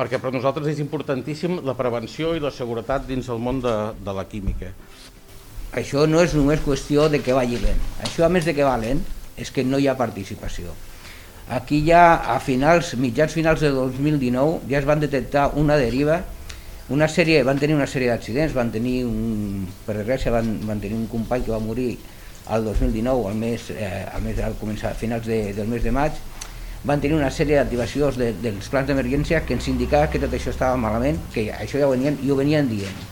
perquè 0.00 0.16
per 0.16 0.32
nosaltres 0.32 0.70
és 0.72 0.80
importantíssim 0.80 1.60
la 1.66 1.76
prevenció 1.76 2.32
i 2.32 2.40
la 2.40 2.52
seguretat 2.54 3.04
dins 3.04 3.28
el 3.28 3.40
món 3.44 3.60
de, 3.60 3.76
de 4.00 4.14
la 4.16 4.24
química. 4.24 4.72
Això 5.76 6.06
no 6.08 6.22
és 6.24 6.32
només 6.34 6.62
qüestió 6.64 7.10
de 7.12 7.20
que 7.20 7.36
vagi 7.36 7.60
lent. 7.60 7.82
Això, 8.00 8.24
a 8.24 8.32
més 8.32 8.48
de 8.48 8.56
que 8.56 8.64
va 8.64 8.78
lent, 8.80 9.04
és 9.36 9.52
que 9.52 9.62
no 9.64 9.78
hi 9.78 9.90
ha 9.90 9.98
participació. 9.98 10.72
aquí 11.50 11.80
ja 11.82 12.22
a 12.32 12.36
finals, 12.38 12.92
mitjans 12.94 13.32
finals 13.34 13.60
de 13.60 13.70
2019 13.74 14.68
ja 14.70 14.78
es 14.78 14.84
van 14.86 15.00
detectar 15.02 15.48
una 15.58 15.76
deriva 15.76 16.20
una 16.90 17.06
sèrie, 17.06 17.42
van 17.46 17.58
tenir 17.58 17.74
una 17.74 17.86
sèrie 17.86 18.10
d'accidents, 18.10 18.54
van 18.54 18.70
tenir 18.74 19.04
un, 19.06 19.66
per 19.86 19.94
desgràcia 20.00 20.32
van, 20.34 20.56
van 20.66 20.80
tenir 20.82 20.96
un 20.98 21.06
company 21.10 21.44
que 21.46 21.52
va 21.54 21.60
morir 21.62 21.92
al 22.50 22.64
2019, 22.66 23.28
al 23.30 23.36
mes, 23.38 23.68
eh, 23.70 24.06
al 24.10 24.22
mes 24.22 24.38
al 24.42 24.56
començar, 24.58 24.90
a 24.90 24.98
finals 24.98 25.26
de, 25.30 25.38
del 25.54 25.70
mes 25.70 25.86
de 25.86 25.92
maig, 25.94 26.18
van 26.84 27.00
tenir 27.00 27.16
una 27.18 27.30
sèrie 27.30 27.58
d'activacions 27.58 28.16
de, 28.16 28.30
dels 28.40 28.68
plans 28.72 28.88
d'emergència 28.88 29.42
que 29.44 29.56
ens 29.56 29.68
indicava 29.68 30.08
que 30.12 30.20
tot 30.22 30.32
això 30.32 30.52
estava 30.54 30.78
malament, 30.80 31.18
que 31.34 31.50
això 31.52 31.80
ja 31.80 31.88
ho 31.88 31.92
venien, 31.92 32.16
i 32.24 32.30
ho 32.30 32.36
venien 32.38 32.68
dient, 32.70 33.02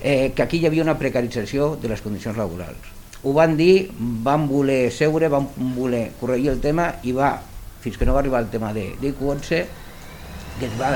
eh, 0.00 0.32
que 0.34 0.42
aquí 0.42 0.58
hi 0.58 0.66
havia 0.66 0.82
una 0.82 0.98
precarització 0.98 1.76
de 1.80 1.92
les 1.92 2.02
condicions 2.02 2.38
laborals. 2.40 2.90
Ho 3.22 3.34
van 3.36 3.54
dir, 3.56 3.90
van 3.98 4.48
voler 4.48 4.90
seure, 4.90 5.28
van 5.28 5.46
voler 5.76 6.08
corregir 6.20 6.50
el 6.54 6.60
tema 6.60 6.88
i 7.04 7.12
va, 7.14 7.34
fins 7.84 7.98
que 8.00 8.08
no 8.08 8.16
va 8.16 8.24
arribar 8.24 8.40
el 8.42 8.50
tema 8.50 8.72
de, 8.72 8.88
de 9.00 9.14
Q11, 9.14 9.64
que 10.58 10.66
es 10.66 10.76
va 10.80 10.94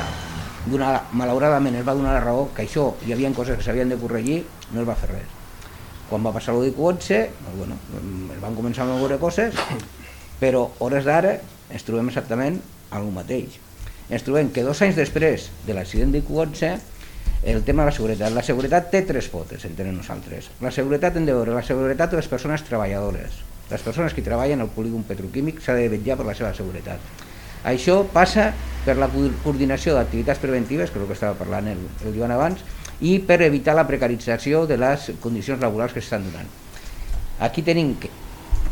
donar, 0.66 1.04
malauradament 1.12 1.76
es 1.78 1.86
va 1.86 1.94
donar 1.94 2.16
la 2.16 2.24
raó 2.24 2.48
que 2.56 2.64
això 2.64 2.94
hi 3.06 3.12
havia 3.12 3.30
coses 3.36 3.60
que 3.60 3.64
s'havien 3.64 3.92
de 3.92 4.00
corregir, 4.00 4.42
no 4.72 4.82
es 4.82 4.88
va 4.88 4.98
fer 4.98 5.12
res. 5.12 5.32
Quan 6.08 6.24
va 6.24 6.32
passar 6.34 6.56
el 6.56 6.64
de 6.66 6.74
Q11, 6.76 7.20
bueno, 7.54 7.76
es 8.34 8.40
van 8.40 8.56
començar 8.56 8.88
a 8.88 8.96
veure 8.96 9.20
coses, 9.20 9.54
però 10.40 10.66
hores 10.84 11.04
d'ara 11.06 11.38
ens 11.70 11.86
trobem 11.86 12.10
exactament 12.10 12.60
el 12.94 13.08
mateix. 13.14 13.60
Ens 14.10 14.24
trobem 14.26 14.50
que 14.52 14.64
dos 14.66 14.82
anys 14.84 14.98
després 14.98 15.48
de 15.66 15.76
l'accident 15.76 16.12
de 16.12 16.20
Q11 16.24 16.74
el 17.44 17.62
tema 17.62 17.82
de 17.84 17.90
la 17.90 17.96
seguretat. 17.96 18.32
La 18.32 18.42
seguretat 18.42 18.90
té 18.92 19.02
tres 19.04 19.28
potes, 19.28 19.64
entenem 19.68 19.96
nosaltres. 19.98 20.48
La 20.64 20.72
seguretat 20.72 21.16
hem 21.16 21.26
de 21.28 21.36
veure 21.36 21.56
la 21.56 21.64
seguretat 21.64 22.12
de 22.12 22.20
les 22.20 22.28
persones 22.28 22.64
treballadores. 22.64 23.42
Les 23.70 23.84
persones 23.84 24.14
que 24.16 24.24
treballen 24.24 24.60
al 24.60 24.72
polígon 24.72 25.04
petroquímic 25.08 25.60
s'ha 25.64 25.76
de 25.76 25.88
vetllar 25.92 26.16
per 26.20 26.26
la 26.28 26.36
seva 26.36 26.54
seguretat. 26.56 27.00
Això 27.64 28.02
passa 28.12 28.50
per 28.84 28.96
la 29.00 29.08
coordinació 29.08 29.94
d'activitats 29.96 30.40
preventives, 30.40 30.90
que 30.90 31.00
és 31.00 31.04
el 31.04 31.08
que 31.08 31.16
estava 31.16 31.38
parlant 31.38 31.70
el, 31.72 31.80
el 32.04 32.16
Joan 32.16 32.32
abans, 32.32 32.60
i 33.00 33.18
per 33.24 33.40
evitar 33.42 33.74
la 33.76 33.86
precarització 33.88 34.66
de 34.68 34.76
les 34.80 35.10
condicions 35.20 35.60
laborals 35.60 35.96
que 35.96 36.02
s'estan 36.04 36.28
donant. 36.28 36.50
Aquí 37.44 37.64
tenim 37.64 37.94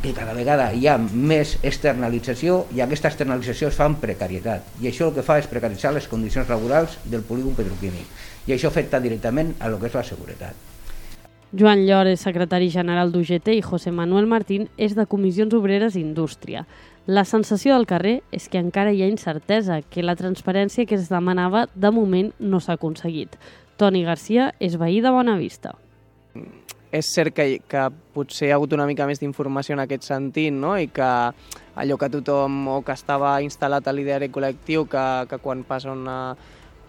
que 0.02 0.12
cada 0.12 0.34
vegada 0.34 0.72
hi 0.74 0.88
ha 0.90 0.96
més 0.98 1.54
externalització 1.62 2.64
i 2.74 2.82
aquesta 2.82 3.06
externalització 3.12 3.68
es 3.70 3.76
fa 3.78 3.86
amb 3.86 4.00
precarietat 4.02 4.82
i 4.82 4.88
això 4.90 5.06
el 5.08 5.14
que 5.14 5.22
fa 5.22 5.36
és 5.38 5.46
precaritzar 5.46 5.92
les 5.94 6.08
condicions 6.10 6.50
laborals 6.50 6.98
del 7.04 7.22
polígon 7.22 7.54
petroquímic 7.54 8.50
i 8.50 8.56
això 8.56 8.72
afecta 8.72 9.00
directament 9.00 9.54
a 9.60 9.70
lo 9.70 9.78
que 9.78 9.86
és 9.86 9.94
la 9.94 10.02
seguretat. 10.02 10.58
Joan 11.52 11.84
Llor 11.86 12.08
és 12.10 12.24
secretari 12.24 12.70
general 12.72 13.12
d'UGT 13.12 13.52
i 13.54 13.62
José 13.62 13.92
Manuel 13.92 14.26
Martín 14.26 14.66
és 14.76 14.96
de 14.98 15.06
Comissions 15.06 15.54
Obreres 15.54 15.94
i 15.94 16.02
Indústria. 16.02 16.64
La 17.06 17.26
sensació 17.28 17.76
del 17.76 17.86
carrer 17.86 18.16
és 18.32 18.48
que 18.48 18.58
encara 18.58 18.90
hi 18.90 19.04
ha 19.04 19.10
incertesa, 19.10 19.82
que 19.82 20.02
la 20.02 20.16
transparència 20.16 20.86
que 20.86 20.96
es 20.96 21.10
demanava 21.12 21.66
de 21.74 21.92
moment 21.92 22.32
no 22.40 22.58
s'ha 22.58 22.78
aconseguit. 22.80 23.36
Toni 23.76 24.02
Garcia 24.02 24.50
és 24.58 24.78
veí 24.80 25.02
de 25.04 25.12
Bonavista 25.12 25.76
és 26.92 27.08
cert 27.08 27.32
que, 27.34 27.46
que 27.68 27.82
potser 28.12 28.48
hi 28.48 28.52
ha 28.52 28.58
hagut 28.60 28.74
una 28.76 28.86
mica 28.86 29.06
més 29.08 29.22
d'informació 29.22 29.74
en 29.74 29.82
aquest 29.86 30.04
sentit, 30.10 30.52
no? 30.52 30.74
i 30.76 30.90
que 30.92 31.08
allò 31.80 31.96
que 31.98 32.10
tothom 32.12 32.66
o 32.68 32.80
que 32.84 32.92
estava 32.92 33.38
instal·lat 33.44 33.88
a 33.88 33.94
l'ideari 33.96 34.28
col·lectiu, 34.32 34.84
que, 34.92 35.04
que 35.30 35.38
quan 35.40 35.64
passa 35.64 35.94
una, 35.94 36.36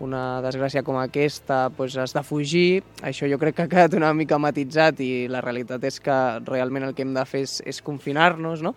una 0.04 0.42
desgràcia 0.44 0.84
com 0.84 1.00
aquesta 1.00 1.70
pues, 1.78 1.96
has 1.96 2.12
de 2.16 2.24
fugir, 2.28 2.84
això 3.02 3.30
jo 3.32 3.40
crec 3.40 3.56
que 3.56 3.66
ha 3.66 3.72
quedat 3.72 3.96
una 3.96 4.12
mica 4.18 4.40
matitzat 4.42 5.00
i 5.06 5.12
la 5.32 5.42
realitat 5.46 5.88
és 5.88 6.02
que 6.04 6.20
realment 6.50 6.90
el 6.90 6.94
que 6.98 7.08
hem 7.08 7.16
de 7.16 7.24
fer 7.30 7.46
és, 7.48 7.62
és 7.64 7.82
confinar-nos 7.86 8.66
no? 8.66 8.76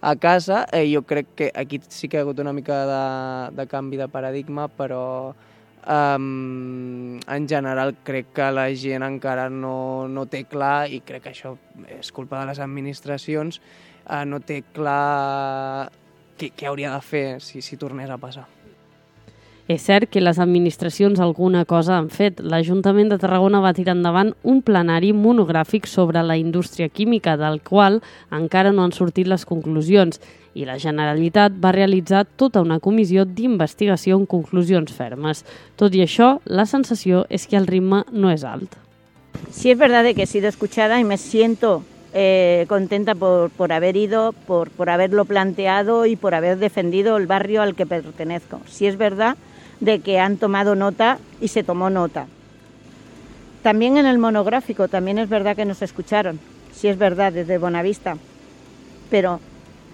a 0.00 0.14
casa. 0.14 0.62
Eh, 0.70 0.86
jo 0.92 1.02
crec 1.02 1.34
que 1.34 1.50
aquí 1.54 1.82
sí 1.88 2.06
que 2.06 2.20
ha 2.20 2.26
hagut 2.26 2.38
una 2.38 2.54
mica 2.54 2.84
de, 2.86 3.04
de 3.58 3.66
canvi 3.66 3.98
de 3.98 4.08
paradigma, 4.08 4.68
però 4.70 5.34
Um, 5.88 7.16
en 7.32 7.48
general 7.48 7.94
crec 8.04 8.34
que 8.36 8.50
la 8.52 8.66
gent 8.76 9.06
encara 9.06 9.46
no, 9.48 10.04
no 10.04 10.26
té 10.28 10.42
clar, 10.44 10.90
i 10.92 11.00
crec 11.00 11.24
que 11.24 11.32
això 11.32 11.54
és 11.96 12.12
culpa 12.12 12.42
de 12.42 12.50
les 12.50 12.60
administracions, 12.60 13.56
uh, 14.04 14.20
no 14.28 14.42
té 14.44 14.60
clar 14.76 15.88
què, 16.36 16.52
què 16.52 16.68
hauria 16.68 16.92
de 16.92 17.00
fer 17.00 17.26
si, 17.40 17.64
si 17.64 17.80
tornés 17.80 18.12
a 18.12 18.20
passar. 18.20 18.44
És 19.68 19.82
cert 19.84 20.08
que 20.08 20.20
les 20.20 20.38
administracions 20.40 21.20
alguna 21.20 21.66
cosa 21.68 21.98
han 21.98 22.06
fet. 22.08 22.38
L'Ajuntament 22.40 23.10
de 23.12 23.18
Tarragona 23.20 23.60
va 23.60 23.74
tirar 23.76 23.92
endavant 23.98 24.30
un 24.48 24.62
plenari 24.64 25.10
monogràfic 25.12 25.84
sobre 25.88 26.22
la 26.24 26.38
indústria 26.40 26.88
química, 26.88 27.36
del 27.36 27.60
qual 27.60 28.00
encara 28.32 28.72
no 28.72 28.84
han 28.84 28.96
sortit 28.96 29.28
les 29.28 29.44
conclusions, 29.44 30.22
i 30.58 30.66
la 30.66 30.78
Generalitat 30.82 31.54
va 31.62 31.72
realitzar 31.74 32.24
tota 32.40 32.62
una 32.64 32.80
comissió 32.82 33.24
d'investigació 33.24 34.18
amb 34.18 34.28
conclusions 34.30 34.90
fermes. 34.94 35.44
Tot 35.78 35.94
i 35.94 36.02
això, 36.02 36.38
la 36.44 36.66
sensació 36.66 37.24
és 37.30 37.46
que 37.46 37.58
el 37.60 37.68
ritme 37.70 38.02
no 38.10 38.32
és 38.34 38.44
alt. 38.44 38.74
Sí 39.54 39.70
es 39.70 39.78
verdad 39.78 40.04
que 40.14 40.24
he 40.24 40.26
sido 40.26 40.48
escuchada 40.48 40.98
y 40.98 41.04
me 41.04 41.16
siento 41.16 41.84
eh, 42.12 42.66
contenta 42.68 43.14
por, 43.14 43.50
por 43.50 43.72
haber 43.72 43.96
ido, 43.96 44.32
por, 44.32 44.70
por 44.70 44.90
haberlo 44.90 45.24
planteado 45.24 46.06
y 46.06 46.16
por 46.16 46.34
haber 46.34 46.58
defendido 46.58 47.16
el 47.16 47.26
barrio 47.26 47.62
al 47.62 47.76
que 47.76 47.86
pertenezco. 47.86 48.60
Sí 48.66 48.86
es 48.86 48.96
verdad 48.96 49.36
de 49.80 50.00
que 50.00 50.18
han 50.18 50.38
tomado 50.38 50.74
nota 50.74 51.18
y 51.40 51.48
se 51.48 51.62
tomó 51.62 51.88
nota. 51.88 52.26
También 53.62 53.96
en 53.96 54.06
el 54.06 54.18
monográfico, 54.18 54.88
también 54.88 55.18
es 55.18 55.28
verdad 55.28 55.54
que 55.54 55.64
nos 55.64 55.82
escucharon, 55.82 56.40
sí 56.72 56.88
es 56.88 56.96
verdad, 56.96 57.32
desde 57.32 57.58
Bonavista, 57.58 58.16
pero 59.10 59.40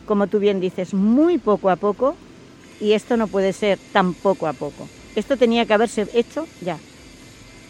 como 0.06 0.26
tú 0.26 0.38
bien 0.38 0.60
dices, 0.60 0.94
muy 0.94 1.38
poco 1.38 1.70
a 1.70 1.76
poco 1.76 2.16
y 2.80 2.92
esto 2.92 3.16
no 3.16 3.28
puede 3.28 3.52
ser 3.52 3.78
tan 3.92 4.14
poco 4.14 4.46
a 4.46 4.52
poco. 4.52 4.88
Esto 5.14 5.36
tenía 5.36 5.66
que 5.66 5.74
haberse 5.74 6.06
hecho 6.12 6.46
ya. 6.60 6.78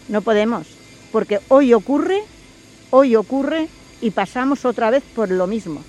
No 0.08 0.22
podemos, 0.22 0.66
porque 1.12 1.40
hoy 1.48 1.74
ocurre, 1.74 2.22
hoy 2.90 3.16
ocurre 3.16 3.68
y 4.00 4.10
pasamos 4.10 4.64
otra 4.64 4.90
vez 4.90 5.02
por 5.14 5.30
lo 5.30 5.46
mismo. 5.46 5.82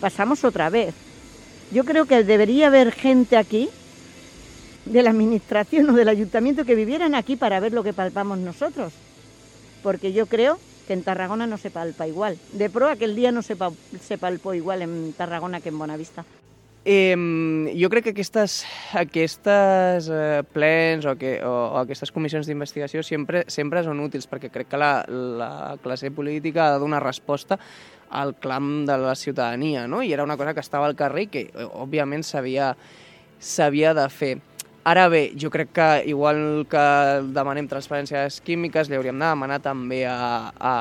Pasamos 0.00 0.44
otra 0.44 0.70
vez. 0.70 0.94
Yo 1.72 1.84
creo 1.84 2.04
que 2.04 2.22
debería 2.24 2.66
haber 2.66 2.92
gente 2.92 3.36
aquí 3.36 3.68
de 4.84 5.02
la 5.02 5.10
administración 5.10 5.90
o 5.90 5.94
del 5.94 6.08
ayuntamiento 6.08 6.64
que 6.64 6.74
vivieran 6.74 7.14
aquí 7.14 7.36
para 7.36 7.58
ver 7.60 7.72
lo 7.72 7.82
que 7.82 7.92
palpamos 7.92 8.38
nosotros. 8.38 8.92
Porque 9.82 10.12
yo 10.12 10.26
creo 10.26 10.58
que 10.86 10.92
en 10.92 11.02
Tarragona 11.02 11.46
no 11.46 11.58
se 11.58 11.70
palpa 11.70 12.06
igual. 12.06 12.38
De 12.52 12.70
pro 12.70 12.88
aquel 12.88 13.16
día 13.16 13.32
no 13.32 13.42
se, 13.42 13.56
pa 13.56 13.72
se 14.00 14.18
palpó 14.18 14.54
igual 14.54 14.82
en 14.82 15.12
Tarragona 15.12 15.60
que 15.60 15.70
en 15.70 15.78
Bonavista. 15.78 16.24
Eh, 16.86 17.16
jo 17.80 17.88
crec 17.88 18.04
que 18.04 18.12
aquestes, 18.12 18.66
aquestes 18.92 20.10
eh, 20.12 20.42
plens 20.52 21.06
o, 21.08 21.14
que, 21.16 21.38
o, 21.40 21.52
o 21.72 21.78
aquestes 21.80 22.12
comissions 22.12 22.44
d'investigació 22.44 23.00
sempre, 23.00 23.46
sempre 23.48 23.80
són 23.86 24.02
útils 24.04 24.28
perquè 24.28 24.50
crec 24.52 24.68
que 24.68 24.80
la, 24.80 24.92
la 25.08 25.50
classe 25.80 26.12
política 26.12 26.66
ha 26.66 26.74
de 26.74 26.82
donar 26.84 27.00
resposta 27.00 27.56
al 28.10 28.34
clam 28.36 28.84
de 28.84 28.98
la 29.00 29.14
ciutadania, 29.16 29.88
no? 29.88 30.02
I 30.02 30.12
era 30.12 30.24
una 30.28 30.36
cosa 30.36 30.52
que 30.52 30.60
estava 30.60 30.86
al 30.86 30.94
carrer 30.94 31.24
i 31.24 31.30
que, 31.32 31.44
òbviament, 31.72 32.22
s'havia 32.22 32.74
de 33.96 34.08
fer. 34.12 34.36
Ara 34.84 35.08
bé, 35.08 35.32
jo 35.40 35.48
crec 35.48 35.70
que 35.72 35.84
igual 36.12 36.66
que 36.68 36.80
demanem 37.32 37.64
transparències 37.64 38.42
químiques, 38.44 38.90
li 38.92 38.98
hauríem 38.98 39.16
de 39.16 39.30
demanar 39.30 39.56
també 39.64 40.02
a, 40.04 40.52
a, 40.52 40.72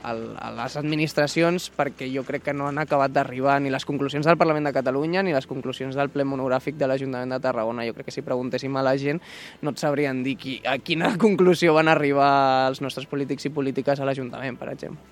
a, 0.00 0.12
les 0.56 0.76
administracions 0.80 1.66
perquè 1.76 2.08
jo 2.08 2.22
crec 2.24 2.46
que 2.46 2.54
no 2.56 2.70
han 2.70 2.80
acabat 2.80 3.12
d'arribar 3.12 3.58
ni 3.60 3.68
les 3.68 3.84
conclusions 3.84 4.24
del 4.24 4.38
Parlament 4.40 4.64
de 4.64 4.72
Catalunya 4.72 5.20
ni 5.20 5.36
les 5.36 5.44
conclusions 5.44 5.92
del 6.00 6.08
ple 6.14 6.24
monogràfic 6.24 6.78
de 6.80 6.88
l'Ajuntament 6.88 7.34
de 7.36 7.40
Tarragona. 7.44 7.84
Jo 7.84 7.92
crec 7.98 8.08
que 8.08 8.14
si 8.16 8.24
preguntéssim 8.24 8.72
a 8.72 8.86
la 8.88 8.96
gent 8.96 9.20
no 9.60 9.74
et 9.76 9.84
sabrien 9.84 10.24
dir 10.24 10.38
qui, 10.40 10.56
a 10.64 10.78
quina 10.80 11.12
conclusió 11.26 11.76
van 11.76 11.92
arribar 11.92 12.30
els 12.70 12.80
nostres 12.80 13.04
polítics 13.04 13.50
i 13.50 13.52
polítiques 13.52 14.00
a 14.00 14.08
l'Ajuntament, 14.08 14.56
per 14.56 14.70
exemple. 14.72 15.04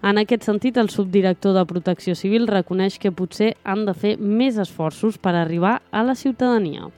En 0.00 0.16
aquest 0.16 0.48
sentit, 0.48 0.80
el 0.80 0.88
subdirector 0.88 1.52
de 1.60 1.68
Protecció 1.68 2.16
Civil 2.16 2.48
reconeix 2.48 2.96
que 2.98 3.12
potser 3.12 3.52
han 3.68 3.84
de 3.84 3.92
fer 3.92 4.16
més 4.16 4.56
esforços 4.56 5.20
per 5.20 5.36
arribar 5.36 5.76
a 5.92 6.08
la 6.08 6.16
ciutadania. 6.16 6.88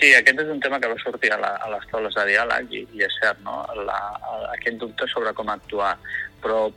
Sí, 0.00 0.14
aquest 0.16 0.38
és 0.40 0.48
un 0.48 0.60
tema 0.64 0.78
que 0.80 0.88
va 0.88 0.96
sortir 1.02 1.28
a, 1.34 1.36
la, 1.36 1.50
a 1.60 1.66
les 1.74 1.82
taules 1.90 2.14
de 2.16 2.22
diàleg 2.30 2.70
i, 2.72 2.86
i 2.96 3.02
és 3.04 3.16
cert, 3.20 3.42
no? 3.44 3.58
La, 3.84 3.98
aquest 4.54 4.78
dubte 4.80 5.04
sobre 5.12 5.34
com 5.36 5.52
actuar. 5.52 5.92
Però 6.40 6.70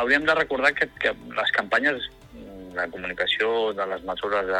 hauríem 0.00 0.26
de 0.26 0.34
recordar 0.34 0.72
que, 0.74 0.88
que 0.98 1.14
les 1.36 1.54
campanyes 1.54 2.08
de 2.78 2.86
comunicació 2.90 3.72
de 3.78 3.86
les 3.92 4.02
mesures 4.06 4.50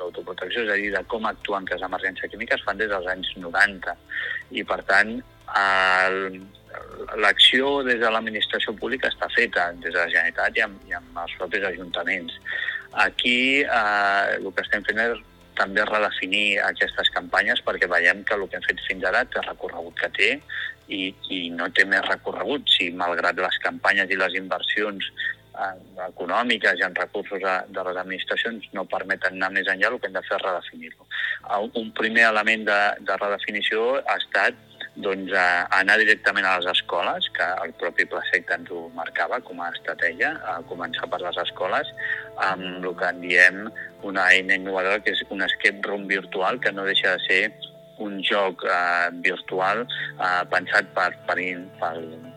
d'autoprotecció, 0.00 0.64
és 0.64 0.72
a 0.72 0.78
dir, 0.80 0.90
de 0.96 1.04
com 1.12 1.28
actuar 1.28 1.62
en 1.62 1.68
cas 1.68 1.84
d'emergència 1.84 2.28
química, 2.32 2.56
es 2.56 2.64
fan 2.64 2.80
des 2.80 2.90
dels 2.92 3.08
anys 3.12 3.30
90. 3.36 3.94
I, 4.56 4.64
per 4.68 4.80
tant, 4.88 5.14
l'acció 7.24 7.78
des 7.86 8.00
de 8.00 8.10
l'administració 8.12 8.74
pública 8.76 9.12
està 9.12 9.28
feta 9.36 9.70
des 9.76 9.92
de 9.92 9.98
la 10.00 10.10
Generalitat 10.10 10.56
i 10.56 10.64
amb, 10.64 10.84
i 10.88 10.96
amb 10.96 11.24
els 11.24 11.36
propis 11.40 11.64
ajuntaments. 11.70 12.40
Aquí 13.04 13.40
eh, 13.62 14.36
el 14.38 14.48
que 14.48 14.64
estem 14.64 14.84
fent 14.88 15.04
és 15.04 15.26
també 15.58 15.84
redefinir 15.86 16.58
aquestes 16.64 17.10
campanyes 17.14 17.62
perquè 17.66 17.88
veiem 17.90 18.24
que 18.24 18.36
el 18.38 18.46
que 18.48 18.58
hem 18.58 18.66
fet 18.66 18.84
fins 18.86 19.06
ara 19.10 19.24
té 19.32 19.42
recorregut 19.46 19.98
que 20.00 20.10
té 20.18 20.30
i, 20.88 21.08
i 21.34 21.40
no 21.54 21.68
té 21.74 21.84
més 21.88 22.06
recorregut. 22.08 22.68
Si 22.76 22.90
malgrat 23.02 23.40
les 23.42 23.58
campanyes 23.64 24.10
i 24.10 24.20
les 24.20 24.38
inversions 24.40 25.10
eh, 25.10 25.74
econòmiques 26.06 26.80
i 26.80 26.86
en 26.86 26.96
recursos 26.96 27.42
de, 27.42 27.56
de 27.74 27.84
les 27.90 28.00
administracions 28.04 28.70
no 28.76 28.86
permeten 28.90 29.36
anar 29.36 29.52
més 29.56 29.68
enllà, 29.68 29.92
el 29.92 30.00
que 30.00 30.10
hem 30.10 30.16
de 30.16 30.24
fer 30.28 30.38
és 30.38 30.46
redefinir-lo. 30.46 31.10
Un 31.82 31.92
primer 31.98 32.28
element 32.30 32.64
de, 32.68 32.80
de 33.10 33.20
redefinició 33.20 33.90
ha 34.04 34.16
estat 34.22 34.64
doncs, 34.98 35.30
anar 35.70 35.96
directament 36.00 36.46
a 36.46 36.56
les 36.58 36.66
escoles, 36.72 37.28
que 37.36 37.46
el 37.64 37.74
propi 37.78 38.06
Pla 38.10 38.22
Secta 38.32 38.56
ens 38.58 38.70
ho 38.74 38.88
marcava 38.96 39.38
com 39.46 39.60
a 39.62 39.70
estratègia, 39.74 40.32
a 40.42 40.58
començar 40.70 41.06
per 41.10 41.20
les 41.22 41.38
escoles, 41.44 41.92
amb 42.48 42.82
el 42.82 42.90
que 42.98 43.12
en 43.12 43.22
diem 43.22 43.60
una 44.02 44.28
eina 44.32 44.58
innovadora, 44.58 45.00
que 45.02 45.14
és 45.16 45.24
un 45.34 45.42
escape 45.42 45.82
room 45.86 46.06
virtual, 46.06 46.60
que 46.60 46.72
no 46.72 46.86
deixa 46.86 47.16
de 47.16 47.24
ser 47.26 47.42
un 47.98 48.20
joc 48.22 48.62
eh, 48.64 49.10
virtual 49.24 49.82
eh, 49.82 50.42
pensat 50.50 50.90
per, 50.94 51.10
per, 51.26 51.38
per, 51.80 51.94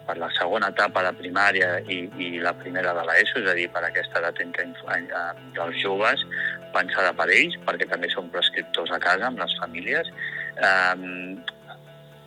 per 0.08 0.18
la 0.18 0.30
segona 0.38 0.72
etapa 0.74 1.04
de 1.06 1.14
primària 1.20 1.76
i, 1.86 2.02
i 2.18 2.30
la 2.42 2.54
primera 2.58 2.96
de 2.98 3.06
l'ESO, 3.08 3.44
és 3.44 3.50
a 3.52 3.58
dir, 3.58 3.68
per 3.74 3.86
aquesta 3.86 4.22
edat 4.22 4.42
entre, 4.44 4.68
eh, 4.98 5.24
dels 5.58 5.82
joves, 5.84 6.26
pensada 6.74 7.14
per 7.18 7.30
ells, 7.30 7.58
perquè 7.68 7.88
també 7.90 8.10
són 8.10 8.32
prescriptors 8.34 8.94
a 8.96 9.02
casa 9.04 9.30
amb 9.30 9.42
les 9.42 9.58
famílies. 9.62 10.10
Eh, 10.58 10.96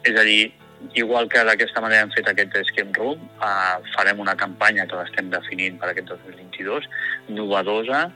és 0.05 0.21
a 0.21 0.27
dir, 0.27 0.53
igual 0.93 1.29
que 1.33 1.43
d'aquesta 1.49 1.81
manera 1.81 2.05
hem 2.05 2.13
fet 2.15 2.29
aquest 2.31 2.59
Escape 2.61 2.99
Room, 2.99 3.23
eh, 3.43 3.79
farem 3.97 4.21
una 4.21 4.37
campanya 4.37 4.87
que 4.87 5.01
l'estem 5.01 5.31
definint 5.33 5.81
per 5.81 5.91
aquest 5.91 6.13
2022, 6.13 6.87
novedosa, 7.35 8.07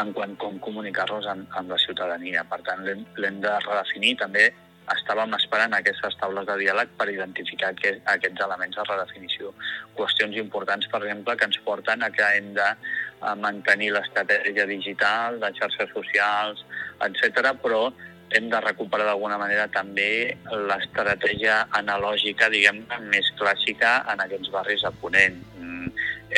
en 0.00 0.12
quant 0.16 0.34
com 0.40 0.58
comunicar-nos 0.62 1.26
amb, 1.30 1.46
amb 1.58 1.72
la 1.74 1.78
ciutadania. 1.82 2.44
Per 2.48 2.60
tant, 2.66 2.84
l'hem 2.86 3.40
de 3.42 3.54
redefinir. 3.66 4.16
També 4.20 4.50
estàvem 4.94 5.34
esperant 5.36 5.74
aquestes 5.76 6.16
taules 6.20 6.46
de 6.48 6.56
diàleg 6.62 6.92
per 6.98 7.08
identificar 7.12 7.70
aquest, 7.74 8.02
aquests 8.10 8.44
elements 8.46 8.76
de 8.78 8.86
redefinició. 8.88 9.52
Qüestions 9.98 10.38
importants, 10.42 10.88
per 10.90 11.02
exemple, 11.04 11.36
que 11.36 11.48
ens 11.50 11.60
porten 11.66 12.02
a 12.02 12.10
que 12.14 12.30
hem 12.36 12.52
de 12.56 12.68
eh, 12.70 13.34
mantenir 13.44 13.92
l'estratègia 13.94 14.66
digital, 14.70 15.40
de 15.42 15.52
xarxes 15.58 15.92
socials, 15.94 16.64
etc, 17.06 17.52
però 17.62 17.88
hem 18.30 18.46
de 18.50 18.60
recuperar 18.62 19.08
d'alguna 19.08 19.38
manera 19.42 19.66
també 19.74 20.36
l'estratègia 20.70 21.64
analògica, 21.78 22.50
diguem 22.52 22.84
més 23.10 23.30
clàssica 23.38 24.00
en 24.12 24.22
aquests 24.26 24.52
barris 24.54 24.86
de 24.86 24.92
Ponent. 25.02 25.40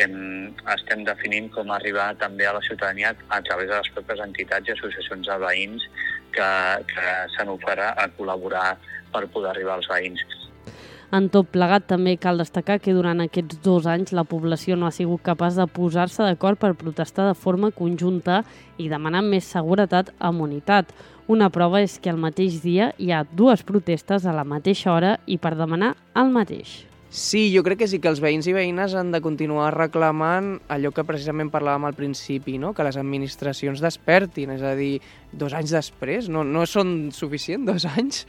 Hem, 0.01 0.15
estem 0.73 1.03
definint 1.05 1.51
com 1.53 1.71
arribar 1.75 2.13
també 2.21 2.47
a 2.49 2.55
la 2.57 2.63
ciutadania 2.65 3.13
a 3.29 3.41
través 3.45 3.69
de 3.69 3.77
les 3.77 3.91
propres 3.97 4.23
entitats 4.25 4.69
i 4.69 4.73
associacions 4.77 5.29
de 5.29 5.41
veïns 5.43 5.89
que, 6.33 6.49
que 6.93 7.09
s'han 7.35 7.53
ofert 7.53 7.85
a 7.93 8.09
col·laborar 8.17 8.71
per 9.13 9.27
poder 9.35 9.53
arribar 9.53 9.77
als 9.77 9.91
veïns. 9.93 10.25
En 11.13 11.27
tot 11.29 11.51
plegat, 11.53 11.85
també 11.91 12.15
cal 12.17 12.39
destacar 12.41 12.79
que 12.81 12.95
durant 12.97 13.19
aquests 13.21 13.59
dos 13.61 13.85
anys 13.85 14.15
la 14.17 14.25
població 14.25 14.79
no 14.81 14.87
ha 14.89 14.95
sigut 14.97 15.21
capaç 15.27 15.59
de 15.61 15.67
posar-se 15.69 16.25
d'acord 16.25 16.57
per 16.63 16.71
protestar 16.81 17.27
de 17.29 17.35
forma 17.37 17.69
conjunta 17.77 18.39
i 18.81 18.89
demanar 18.89 19.21
més 19.27 19.51
seguretat 19.53 20.09
amb 20.19 20.41
unitat. 20.47 20.95
Una 21.29 21.51
prova 21.53 21.83
és 21.85 21.99
que 22.01 22.09
al 22.09 22.23
mateix 22.23 22.63
dia 22.65 22.95
hi 22.97 23.13
ha 23.13 23.27
dues 23.29 23.61
protestes 23.61 24.25
a 24.25 24.33
la 24.33 24.47
mateixa 24.49 24.95
hora 24.95 25.19
i 25.27 25.37
per 25.37 25.53
demanar 25.61 25.93
el 26.17 26.33
mateix. 26.33 26.92
Sí, 27.13 27.51
jo 27.53 27.61
crec 27.61 27.83
que 27.83 27.87
sí 27.93 27.99
que 28.01 28.09
els 28.09 28.23
veïns 28.25 28.47
i 28.49 28.55
veïnes 28.57 28.95
han 28.97 29.11
de 29.13 29.19
continuar 29.21 29.67
reclamant 29.75 30.55
allò 30.73 30.95
que 30.97 31.05
precisament 31.05 31.51
parlàvem 31.53 31.85
al 31.85 31.93
principi, 31.93 32.55
no? 32.57 32.71
que 32.73 32.87
les 32.87 32.97
administracions 32.97 33.83
despertin, 33.85 34.55
és 34.55 34.65
a 34.65 34.71
dir, 34.79 34.95
dos 35.33 35.55
anys 35.57 35.73
després, 35.73 36.29
no, 36.33 36.45
no 36.45 36.65
són 36.69 37.11
suficient 37.15 37.67
dos 37.67 37.87
anys 37.89 38.23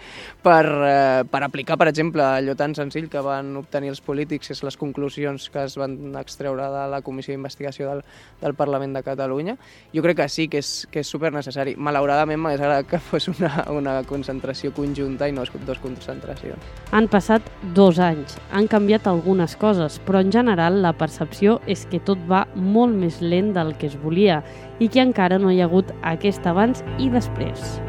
per, 0.44 0.64
eh, 0.66 1.24
per 1.30 1.44
aplicar, 1.46 1.78
per 1.80 1.90
exemple, 1.92 2.24
allò 2.24 2.56
tan 2.60 2.76
senzill 2.76 3.10
que 3.12 3.22
van 3.24 3.54
obtenir 3.60 3.92
els 3.94 4.02
polítics, 4.02 4.54
és 4.56 4.64
les 4.64 4.78
conclusions 4.80 5.50
que 5.54 5.66
es 5.68 5.78
van 5.80 6.16
extreure 6.20 6.70
de 6.72 6.86
la 6.92 7.02
Comissió 7.06 7.36
d'Investigació 7.36 7.90
del, 7.92 8.04
del 8.42 8.56
Parlament 8.56 8.96
de 8.96 9.04
Catalunya. 9.04 9.58
Jo 9.94 10.04
crec 10.06 10.22
que 10.24 10.30
sí, 10.30 10.48
que 10.48 10.64
és, 10.64 10.74
que 10.92 11.04
és 11.04 11.10
super 11.10 11.34
necessari. 11.36 11.76
Malauradament 11.78 12.40
m'hagués 12.40 12.64
agradat 12.64 12.90
que 12.90 13.02
fos 13.04 13.30
una, 13.32 13.54
una 13.74 13.98
concentració 14.08 14.74
conjunta 14.74 15.28
i 15.28 15.36
no 15.36 15.44
dos 15.68 15.80
concentracions. 15.84 16.60
Han 16.92 17.08
passat 17.12 17.46
dos 17.76 18.00
anys, 18.02 18.38
han 18.52 18.68
canviat 18.72 19.08
algunes 19.10 19.56
coses, 19.60 20.00
però 20.06 20.22
en 20.24 20.32
general 20.34 20.82
la 20.82 20.94
percepció 20.98 21.60
és 21.68 21.86
que 21.90 22.02
tot 22.04 22.22
va 22.30 22.46
molt 22.56 22.96
més 22.96 23.22
lent 23.22 23.54
del 23.58 23.76
que 23.78 23.90
es 23.92 23.98
volia 24.02 24.42
i 24.80 24.90
que 24.90 25.02
encara 25.02 25.38
no 25.40 25.52
hi 25.52 25.62
ha 25.62 25.70
hagut 25.70 25.92
aquest 26.02 26.48
abans 26.48 26.86
i 26.98 27.10
després. 27.14 27.82